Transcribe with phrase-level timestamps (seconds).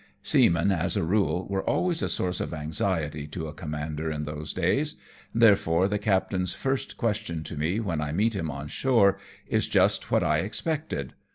[0.23, 4.51] Seamen, as a rule, were always a source of anxiety to a commander in those
[4.51, 4.95] days;
[5.31, 10.09] therefore, the captain's first question to me, when I meet him on shore, is just
[10.09, 11.13] what I expected.